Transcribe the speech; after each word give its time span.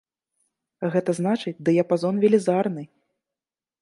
Гэта 0.95 1.15
значыць, 1.19 1.61
дыяпазон 1.69 2.15
велізарны. 2.25 2.83